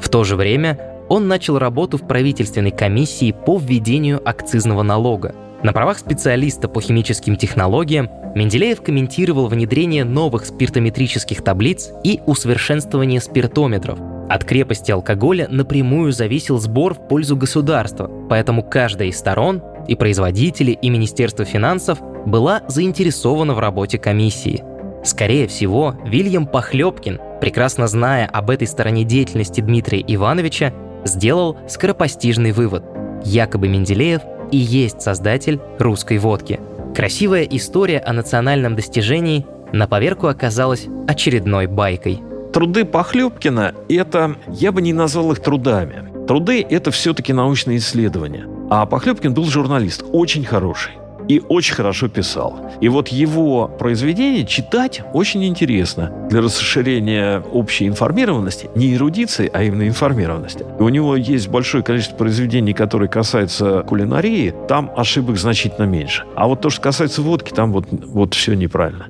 В 0.00 0.08
то 0.08 0.24
же 0.24 0.36
время 0.36 0.78
он 1.08 1.28
начал 1.28 1.58
работу 1.58 1.98
в 1.98 2.06
правительственной 2.06 2.70
комиссии 2.70 3.32
по 3.32 3.58
введению 3.58 4.26
акцизного 4.26 4.82
налога. 4.82 5.34
На 5.62 5.72
правах 5.72 5.98
специалиста 5.98 6.68
по 6.68 6.80
химическим 6.80 7.36
технологиям 7.36 8.08
Менделеев 8.34 8.82
комментировал 8.82 9.48
внедрение 9.48 10.04
новых 10.04 10.46
спиртометрических 10.46 11.42
таблиц 11.42 11.90
и 12.04 12.20
усовершенствование 12.26 13.20
спиртометров– 13.20 13.98
от 14.28 14.44
крепости 14.44 14.90
алкоголя 14.90 15.46
напрямую 15.48 16.12
зависел 16.12 16.58
сбор 16.58 16.94
в 16.94 17.06
пользу 17.08 17.36
государства, 17.36 18.10
поэтому 18.28 18.62
каждая 18.62 19.08
из 19.08 19.18
сторон, 19.18 19.62
и 19.86 19.94
производители, 19.94 20.72
и 20.72 20.90
Министерство 20.90 21.44
финансов, 21.44 22.00
была 22.26 22.62
заинтересована 22.66 23.54
в 23.54 23.60
работе 23.60 23.98
комиссии. 23.98 24.64
Скорее 25.04 25.46
всего, 25.46 25.94
Вильям 26.04 26.46
Похлебкин, 26.48 27.20
прекрасно 27.40 27.86
зная 27.86 28.26
об 28.26 28.50
этой 28.50 28.66
стороне 28.66 29.04
деятельности 29.04 29.60
Дмитрия 29.60 30.04
Ивановича, 30.06 30.72
сделал 31.04 31.56
скоропостижный 31.68 32.50
вывод. 32.50 32.82
Якобы 33.24 33.68
Менделеев 33.68 34.22
и 34.50 34.56
есть 34.56 35.02
создатель 35.02 35.60
русской 35.78 36.18
водки. 36.18 36.58
Красивая 36.96 37.44
история 37.44 38.00
о 38.00 38.12
национальном 38.12 38.74
достижении 38.74 39.46
на 39.72 39.86
поверку 39.86 40.26
оказалась 40.26 40.86
очередной 41.06 41.66
байкой– 41.68 42.20
Труды 42.56 42.86
Похлебкина– 42.86 43.74
это, 43.90 44.36
я 44.48 44.72
бы 44.72 44.80
не 44.80 44.94
назвал 44.94 45.30
их 45.32 45.40
трудами. 45.40 46.26
Труды– 46.26 46.66
это 46.70 46.90
все-таки 46.90 47.34
научные 47.34 47.76
исследования. 47.76 48.46
А 48.70 48.86
Похлебкин 48.86 49.34
был 49.34 49.44
журналист, 49.44 50.02
очень 50.10 50.42
хороший 50.42 50.92
и 51.28 51.42
очень 51.50 51.74
хорошо 51.74 52.08
писал. 52.08 52.58
И 52.80 52.88
вот 52.88 53.08
его 53.08 53.68
произведения 53.68 54.46
читать 54.46 55.02
очень 55.12 55.44
интересно 55.44 56.10
для 56.30 56.40
расширения 56.40 57.40
общей 57.52 57.88
информированности, 57.88 58.70
не 58.74 58.94
эрудиции, 58.94 59.50
а 59.52 59.62
именно 59.62 59.86
информированности. 59.86 60.64
И 60.78 60.82
у 60.82 60.88
него 60.88 61.14
есть 61.14 61.48
большое 61.48 61.84
количество 61.84 62.16
произведений, 62.16 62.72
которые 62.72 63.10
касаются 63.10 63.82
кулинарии, 63.82 64.54
там 64.66 64.90
ошибок 64.96 65.36
значительно 65.36 65.84
меньше. 65.84 66.24
А 66.34 66.48
вот 66.48 66.62
то, 66.62 66.70
что 66.70 66.80
касается 66.80 67.20
водки, 67.20 67.52
там 67.52 67.70
вот, 67.70 67.86
вот 67.90 68.32
все 68.32 68.54
неправильно. 68.54 69.08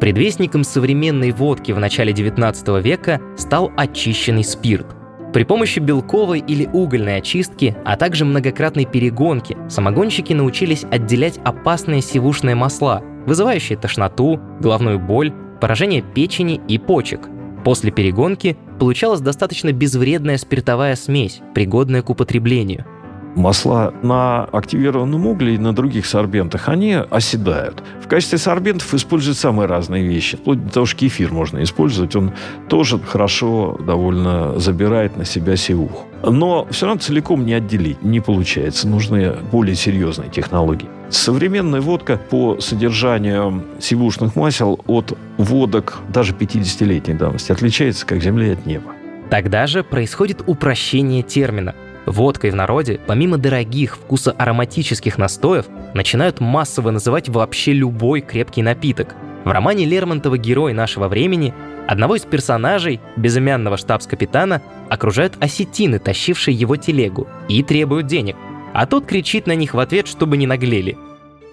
Предвестником 0.00 0.64
современной 0.64 1.30
водки 1.30 1.72
в 1.72 1.78
начале 1.78 2.14
19 2.14 2.82
века 2.82 3.20
стал 3.36 3.70
очищенный 3.76 4.44
спирт. 4.44 4.86
При 5.34 5.44
помощи 5.44 5.78
белковой 5.78 6.40
или 6.40 6.66
угольной 6.72 7.18
очистки, 7.18 7.76
а 7.84 7.98
также 7.98 8.24
многократной 8.24 8.86
перегонки, 8.86 9.58
самогонщики 9.68 10.32
научились 10.32 10.84
отделять 10.90 11.38
опасные 11.44 12.00
сивушные 12.00 12.54
масла, 12.54 13.02
вызывающие 13.26 13.76
тошноту, 13.76 14.40
головную 14.58 14.98
боль, 14.98 15.34
поражение 15.60 16.00
печени 16.00 16.60
и 16.66 16.78
почек. 16.78 17.28
После 17.62 17.90
перегонки 17.90 18.56
получалась 18.78 19.20
достаточно 19.20 19.70
безвредная 19.70 20.38
спиртовая 20.38 20.96
смесь, 20.96 21.42
пригодная 21.54 22.00
к 22.00 22.08
употреблению– 22.08 22.86
Масла 23.36 23.94
на 24.02 24.44
активированном 24.44 25.26
угле 25.26 25.54
и 25.54 25.58
на 25.58 25.72
других 25.72 26.06
сорбентах, 26.06 26.68
они 26.68 26.94
оседают. 26.94 27.82
В 28.02 28.08
качестве 28.08 28.38
сорбентов 28.38 28.92
используют 28.92 29.38
самые 29.38 29.66
разные 29.66 30.04
вещи. 30.04 30.36
Вплоть 30.36 30.64
до 30.66 30.72
того, 30.72 30.86
что 30.86 30.96
кефир 30.96 31.32
можно 31.32 31.62
использовать. 31.62 32.16
Он 32.16 32.32
тоже 32.68 32.98
хорошо 32.98 33.78
довольно 33.86 34.58
забирает 34.58 35.16
на 35.16 35.24
себя 35.24 35.56
сивуху. 35.56 36.06
Но 36.22 36.66
все 36.70 36.86
равно 36.86 37.00
целиком 37.00 37.46
не 37.46 37.54
отделить 37.54 38.02
не 38.02 38.20
получается. 38.20 38.88
Нужны 38.88 39.34
более 39.52 39.76
серьезные 39.76 40.28
технологии. 40.28 40.88
Современная 41.08 41.80
водка 41.80 42.18
по 42.18 42.60
содержанию 42.60 43.64
сивушных 43.78 44.36
масел 44.36 44.80
от 44.86 45.16
водок 45.38 45.98
даже 46.08 46.32
50-летней 46.34 47.14
давности 47.14 47.52
отличается 47.52 48.06
как 48.06 48.22
земля 48.22 48.52
от 48.52 48.66
неба. 48.66 48.92
Тогда 49.30 49.66
же 49.66 49.84
происходит 49.84 50.42
упрощение 50.46 51.22
термина– 51.22 51.74
Водкой 52.06 52.50
в 52.50 52.54
народе, 52.54 52.98
помимо 53.06 53.36
дорогих 53.36 53.96
вкусоароматических 53.96 55.18
настоев, 55.18 55.66
начинают 55.94 56.40
массово 56.40 56.90
называть 56.90 57.28
вообще 57.28 57.72
любой 57.72 58.20
крепкий 58.20 58.62
напиток. 58.62 59.14
В 59.44 59.50
романе 59.50 59.84
Лермонтова 59.84 60.38
«Герой 60.38 60.72
нашего 60.72 61.08
времени» 61.08 61.54
одного 61.86 62.16
из 62.16 62.22
персонажей, 62.22 63.00
безымянного 63.16 63.76
штабс-капитана, 63.76 64.62
окружают 64.88 65.34
осетины, 65.40 65.98
тащившие 65.98 66.54
его 66.54 66.76
телегу, 66.76 67.26
и 67.48 67.62
требуют 67.62 68.06
денег. 68.06 68.36
А 68.72 68.86
тот 68.86 69.06
кричит 69.06 69.46
на 69.46 69.54
них 69.54 69.74
в 69.74 69.78
ответ, 69.78 70.06
чтобы 70.06 70.36
не 70.36 70.46
наглели. 70.46 70.96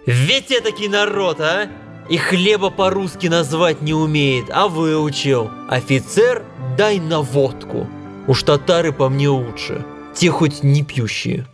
Ведь 0.05 0.47
таки 0.47 0.87
народ, 0.87 1.41
а? 1.41 1.67
И 2.09 2.17
хлеба 2.17 2.69
по-русски 2.69 3.27
назвать 3.27 3.81
не 3.81 3.93
умеет, 3.93 4.45
а 4.49 4.67
выучил. 4.67 5.49
Офицер, 5.67 6.43
дай 6.77 6.99
на 6.99 7.21
водку. 7.21 7.87
Уж 8.27 8.43
татары 8.43 8.93
по 8.93 9.09
мне 9.09 9.27
лучше 9.27 9.83
те 10.17 10.31
хоть 10.31 10.63
не 10.63 10.83
пьющие. 10.83 11.45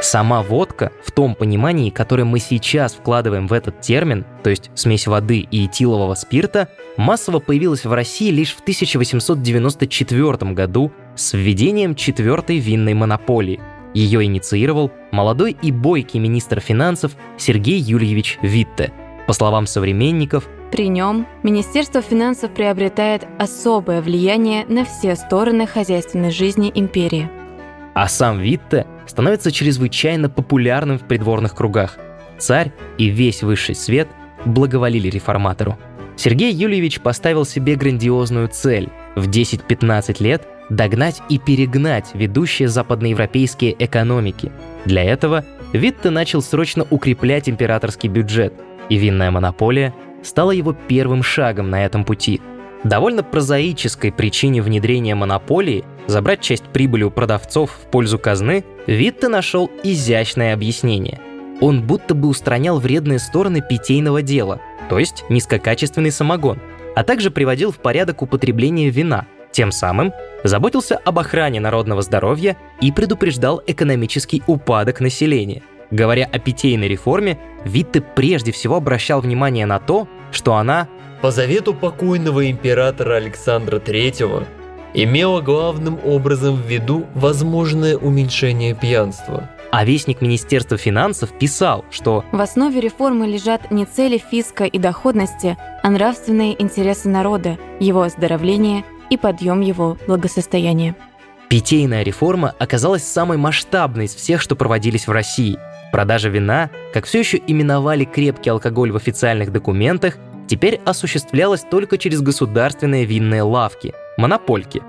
Сама 0.00 0.42
водка, 0.42 0.92
в 1.02 1.12
том 1.12 1.34
понимании, 1.34 1.88
которое 1.88 2.24
мы 2.24 2.38
сейчас 2.38 2.92
вкладываем 2.92 3.46
в 3.46 3.52
этот 3.52 3.80
термин, 3.80 4.26
то 4.42 4.50
есть 4.50 4.70
смесь 4.74 5.06
воды 5.06 5.38
и 5.50 5.64
этилового 5.64 6.14
спирта, 6.14 6.68
массово 6.98 7.38
появилась 7.38 7.84
в 7.84 7.92
России 7.92 8.30
лишь 8.30 8.54
в 8.54 8.60
1894 8.60 10.52
году 10.52 10.92
с 11.14 11.32
введением 11.32 11.94
четвертой 11.94 12.58
винной 12.58 12.92
монополии. 12.92 13.60
Ее 13.94 14.24
инициировал 14.24 14.90
молодой 15.12 15.56
и 15.62 15.70
бойкий 15.70 16.18
министр 16.18 16.60
финансов 16.60 17.12
Сергей 17.38 17.78
Юльевич 17.78 18.38
Витте. 18.42 18.92
По 19.26 19.32
словам 19.32 19.66
современников, 19.66 20.48
при 20.70 20.88
нем 20.88 21.26
Министерство 21.44 22.02
финансов 22.02 22.50
приобретает 22.52 23.26
особое 23.38 24.02
влияние 24.02 24.66
на 24.66 24.84
все 24.84 25.14
стороны 25.14 25.68
хозяйственной 25.68 26.32
жизни 26.32 26.70
империи– 26.74 27.30
а 27.94 28.08
сам 28.08 28.40
Витте 28.40 28.86
становится 29.06 29.50
чрезвычайно 29.52 30.28
популярным 30.28 30.98
в 30.98 31.06
придворных 31.06 31.54
кругах. 31.54 31.96
Царь 32.38 32.72
и 32.98 33.06
весь 33.06 33.42
высший 33.42 33.74
свет 33.74 34.08
благоволили 34.44 35.08
реформатору. 35.08 35.78
Сергей 36.16 36.52
Юльевич 36.52 37.00
поставил 37.00 37.44
себе 37.44 37.76
грандиозную 37.76 38.48
цель– 38.48 38.90
в 39.16 39.28
10-15 39.28 40.22
лет 40.22 40.42
догнать 40.70 41.22
и 41.28 41.38
перегнать 41.38 42.10
ведущие 42.14 42.68
западноевропейские 42.68 43.76
экономики. 43.78 44.50
Для 44.84 45.04
этого 45.04 45.44
Витте 45.72 46.10
начал 46.10 46.42
срочно 46.42 46.84
укреплять 46.90 47.48
императорский 47.48 48.08
бюджет, 48.08 48.54
и 48.88 48.96
винная 48.96 49.30
монополия 49.30 49.94
стала 50.22 50.50
его 50.50 50.72
первым 50.72 51.22
шагом 51.22 51.70
на 51.70 51.84
этом 51.84 52.04
пути– 52.04 52.40
довольно 52.84 53.22
прозаической 53.22 54.12
причине 54.12 54.62
внедрения 54.62 55.14
монополии 55.14 55.84
забрать 56.06 56.40
часть 56.40 56.64
прибыли 56.64 57.04
у 57.04 57.10
продавцов 57.10 57.70
в 57.70 57.90
пользу 57.90 58.18
казны, 58.18 58.64
Витте 58.86 59.28
нашел 59.28 59.70
изящное 59.82 60.54
объяснение. 60.54 61.20
Он 61.60 61.82
будто 61.82 62.14
бы 62.14 62.28
устранял 62.28 62.78
вредные 62.80 63.18
стороны 63.18 63.62
питейного 63.62 64.22
дела, 64.22 64.60
то 64.88 64.98
есть 64.98 65.24
низкокачественный 65.28 66.10
самогон, 66.10 66.58
а 66.94 67.04
также 67.04 67.30
приводил 67.30 67.72
в 67.72 67.78
порядок 67.78 68.22
употребление 68.22 68.90
вина, 68.90 69.26
тем 69.52 69.70
самым 69.70 70.12
заботился 70.42 70.96
об 70.96 71.18
охране 71.18 71.60
народного 71.60 72.02
здоровья 72.02 72.56
и 72.80 72.90
предупреждал 72.90 73.62
экономический 73.66 74.42
упадок 74.46 75.00
населения. 75.00 75.62
Говоря 75.90 76.28
о 76.30 76.38
питейной 76.38 76.88
реформе, 76.88 77.38
Витте 77.64 78.00
прежде 78.00 78.50
всего 78.50 78.76
обращал 78.76 79.20
внимание 79.20 79.64
на 79.64 79.78
то, 79.78 80.08
что 80.32 80.54
она 80.54 80.88
по 81.22 81.30
завету 81.30 81.72
покойного 81.72 82.50
императора 82.50 83.14
Александра 83.14 83.78
III 83.78 84.44
имела 84.94 85.40
главным 85.40 85.98
образом 86.04 86.56
в 86.56 86.66
виду 86.66 87.06
возможное 87.14 87.96
уменьшение 87.96 88.74
пьянства. 88.74 89.50
А 89.72 89.84
вестник 89.84 90.20
Министерства 90.20 90.76
финансов 90.76 91.36
писал, 91.36 91.84
что 91.90 92.24
в 92.30 92.40
основе 92.40 92.80
реформы 92.80 93.26
лежат 93.26 93.72
не 93.72 93.84
цели 93.84 94.18
фиска 94.18 94.64
и 94.64 94.78
доходности, 94.78 95.56
а 95.82 95.90
нравственные 95.90 96.60
интересы 96.62 97.08
народа, 97.08 97.58
его 97.80 98.02
оздоровление 98.02 98.84
и 99.10 99.16
подъем 99.16 99.60
его 99.60 99.98
благосостояния. 100.06 100.94
Питейная 101.48 102.04
реформа 102.04 102.54
оказалась 102.58 103.02
самой 103.02 103.36
масштабной 103.36 104.04
из 104.04 104.14
всех, 104.14 104.40
что 104.40 104.54
проводились 104.54 105.08
в 105.08 105.10
России. 105.10 105.58
Продажа 105.90 106.28
вина, 106.28 106.70
как 106.92 107.06
все 107.06 107.18
еще 107.18 107.40
именовали 107.44 108.04
крепкий 108.04 108.50
алкоголь 108.50 108.92
в 108.92 108.96
официальных 108.96 109.52
документах, 109.52 110.18
теперь 110.46 110.80
осуществлялось 110.84 111.62
только 111.68 111.98
через 111.98 112.20
государственные 112.22 113.06
винные 113.06 113.42
лавки– 113.42 113.92
монопольки. 114.16 114.82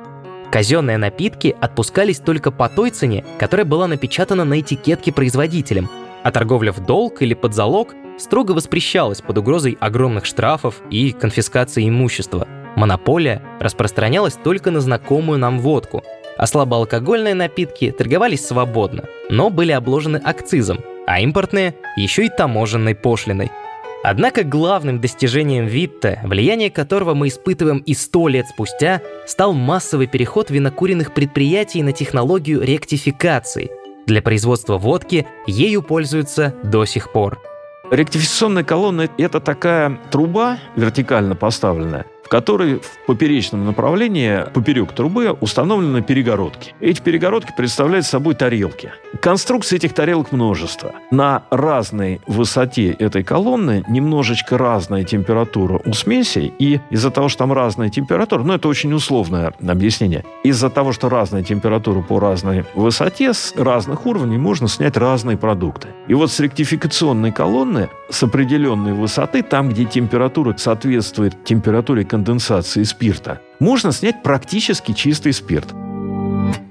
Казенные 0.52 0.98
напитки 0.98 1.56
отпускались 1.60 2.20
только 2.20 2.52
по 2.52 2.70
той 2.70 2.90
цене, 2.90 3.26
которая 3.38 3.66
была 3.66 3.88
напечатана 3.88 4.46
на 4.46 4.60
этикетке 4.60 5.12
производителем, 5.12 5.90
а 6.24 6.32
торговля 6.32 6.72
в 6.72 6.86
долг 6.86 7.22
или 7.22 7.34
под 7.34 7.54
залог 7.54 7.94
строго 8.18 8.54
воспрещалась 8.54 9.22
под 9.22 9.38
угрозой 9.38 9.78
огромных 9.80 10.26
штрафов 10.26 10.82
и 10.90 11.12
конфискации 11.12 11.88
имущества. 11.90 12.48
Монополия 12.76 13.42
распространялась 13.60 14.36
только 14.36 14.72
на 14.72 14.82
знакомую 14.82 15.40
нам 15.40 15.60
водку, 15.60 16.04
а 16.38 16.48
слабоалкогольные 16.48 17.34
напитки 17.34 17.92
торговались 17.92 18.46
свободно, 18.46 19.06
но 19.30 19.50
были 19.50 19.72
обложены 19.72 20.18
акцизом, 20.18 20.80
а 21.08 21.20
импортные– 21.20 21.76
еще 21.98 22.26
и 22.26 22.30
таможенной 22.30 22.96
пошлиной– 22.96 23.52
Однако 24.08 24.44
главным 24.44 25.02
достижением 25.02 25.66
Витте, 25.66 26.20
влияние 26.24 26.70
которого 26.70 27.16
мы 27.16 27.30
испытываем 27.30 27.80
и 27.80 27.96
сто 27.96 28.28
лет 28.28 28.46
спустя, 28.48 29.02
стал 29.26 29.54
массовый 29.54 30.06
переход 30.06 30.52
винокуренных 30.52 31.12
предприятий 31.12 31.82
на 31.82 31.92
технологию 31.92 32.62
ректификации. 32.62 33.72
Для 34.06 34.22
производства 34.22 34.78
водки 34.78 35.26
ею 35.48 35.82
пользуются 35.82 36.54
до 36.62 36.86
сих 36.86 37.12
пор. 37.12 37.42
Ректификационная 37.90 38.64
колонна– 38.64 39.10
это 39.18 39.40
такая 39.40 40.00
труба 40.12 40.60
вертикально 40.76 41.36
поставленная, 41.36 42.06
в 42.26 42.30
которой 42.30 42.80
в 42.80 43.06
поперечном 43.06 43.66
направлении 43.66 44.46
поперек 44.52 44.92
трубы 44.94 45.32
установлены 45.40 46.02
перегородки. 46.02 46.74
Эти 46.82 47.00
перегородки 47.00 47.54
представляют 47.56 48.06
собой 48.06 48.34
тарелки. 48.34 48.92
Конструкций 49.22 49.78
этих 49.78 49.94
тарелок 49.94 50.32
множество. 50.32 50.94
На 51.12 51.44
разной 51.52 52.22
высоте 52.26 52.92
этой 52.92 53.24
колонны 53.24 53.84
немножечко 53.88 54.58
разная 54.58 55.04
температура 55.04 55.80
у 55.86 55.94
смеси, 55.94 56.52
и 56.58 56.80
из-за 56.90 57.12
того, 57.12 57.30
что 57.30 57.40
там 57.40 57.54
разная 57.54 57.90
температура, 57.90 58.42
ну 58.42 58.54
это 58.54 58.68
очень 58.68 58.92
условное 58.94 59.54
объяснение, 59.66 60.26
из-за 60.44 60.72
того, 60.72 60.94
что 60.94 61.10
разная 61.10 61.44
температура 61.44 62.02
по 62.02 62.20
разной 62.20 62.66
высоте, 62.74 63.34
с 63.34 63.54
разных 63.56 64.08
уровней 64.08 64.38
можно 64.38 64.68
снять 64.68 64.98
разные 64.98 65.38
продукты. 65.38 65.90
И 66.08 66.16
вот 66.16 66.32
с 66.32 66.40
ректификационной 66.40 67.32
колонны 67.32 67.90
с 68.10 68.24
определенной 68.24 68.94
высоты, 68.94 69.44
там, 69.44 69.70
где 69.70 69.86
температура 69.86 70.56
соответствует 70.58 71.44
температуре 71.44 72.04
конденсации 72.16 72.84
спирта, 72.84 73.42
можно 73.60 73.92
снять 73.92 74.24
практически 74.24 74.94
чистый 74.94 75.34
спирт. 75.34 75.74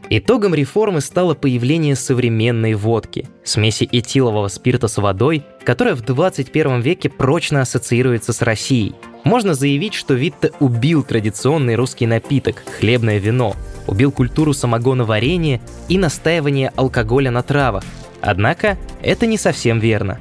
Итогом 0.09 0.55
реформы 0.55 1.03
стало 1.03 1.35
появление 1.35 1.97
современной 1.97 2.73
водки– 2.75 3.29
смеси 3.45 3.87
этилового 3.91 4.49
спирта 4.49 4.89
с 4.89 4.97
водой, 4.97 5.45
которая 5.65 5.95
в 5.95 6.01
21 6.01 6.81
веке 6.81 7.11
прочно 7.11 7.61
ассоциируется 7.61 8.33
с 8.33 8.41
Россией. 8.41 8.95
Можно 9.25 9.53
заявить, 9.55 9.93
что 9.93 10.15
Витте 10.15 10.53
убил 10.61 11.03
традиционный 11.03 11.75
русский 11.75 12.07
напиток– 12.07 12.63
хлебное 12.79 13.19
вино, 13.19 13.55
убил 13.87 14.13
культуру 14.13 14.55
самогоноварения 14.55 15.61
и 15.89 15.99
настаивания 15.99 16.73
алкоголя 16.75 17.31
на 17.31 17.43
травах. 17.43 17.85
Однако 18.23 18.79
это 19.03 19.27
не 19.27 19.37
совсем 19.37 19.79
верно. 19.79 20.19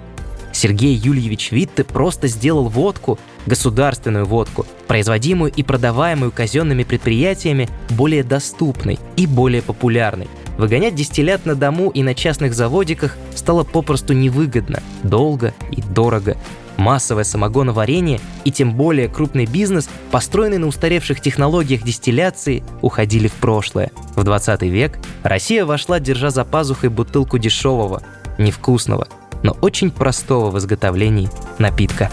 Сергей 0.51 0.95
Юльевич 0.95 1.51
Витте 1.51 1.83
просто 1.83 2.27
сделал 2.27 2.67
водку, 2.67 3.19
государственную 3.45 4.25
водку, 4.25 4.65
производимую 4.87 5.51
и 5.51 5.63
продаваемую 5.63 6.31
казенными 6.31 6.83
предприятиями, 6.83 7.69
более 7.89 8.23
доступной 8.23 8.99
и 9.15 9.27
более 9.27 9.61
популярной. 9.61 10.27
Выгонять 10.57 10.95
дистиллят 10.95 11.45
на 11.45 11.55
дому 11.55 11.89
и 11.89 12.03
на 12.03 12.13
частных 12.13 12.53
заводиках 12.53 13.17
стало 13.35 13.63
попросту 13.63 14.13
невыгодно, 14.13 14.81
долго 15.03 15.53
и 15.71 15.81
дорого. 15.81 16.37
Массовое 16.77 17.23
самогоноварение 17.23 18.19
и 18.45 18.51
тем 18.51 18.73
более 18.73 19.07
крупный 19.07 19.45
бизнес, 19.45 19.89
построенный 20.11 20.57
на 20.57 20.67
устаревших 20.67 21.21
технологиях 21.21 21.83
дистилляции, 21.83 22.63
уходили 22.81 23.27
в 23.27 23.33
прошлое. 23.33 23.91
В 24.15 24.23
20 24.23 24.63
век 24.63 24.97
Россия 25.23 25.65
вошла, 25.65 25.99
держа 25.99 26.29
за 26.29 26.45
пазухой 26.45 26.89
бутылку 26.89 27.37
дешевого, 27.37 28.01
невкусного, 28.37 29.07
но 29.43 29.55
очень 29.61 29.91
простого 29.91 30.49
в 30.49 30.57
изготовлении 30.57 31.29
напитка. 31.59 32.11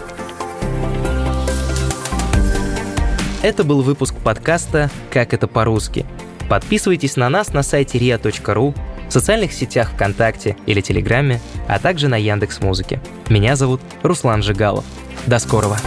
Это 3.43 3.65
был 3.65 3.81
выпуск 3.81 4.15
подкаста 4.23 4.91
«Как 5.11 5.33
это 5.33 5.49
по-русски». 5.49 6.05
Подписывайтесь 6.51 7.17
на 7.17 7.31
нас 7.31 7.55
на 7.55 7.63
сайте 7.63 7.97
ria.ru, 7.99 8.75
в 9.09 9.13
социальных 9.13 9.55
сетях 9.55 9.93
ВКонтакте 9.93 10.59
или 10.67 10.83
Телеграме, 10.83 11.41
а 11.67 11.79
также 11.79 12.09
на 12.09 12.17
Яндекс 12.17 12.61
Музыке. 12.61 13.01
Меня 13.31 13.57
зовут 13.57 13.81
Руслан 14.03 14.43
Жигалов. 14.43 14.85
До 15.27 15.39
скорого! 15.39 15.79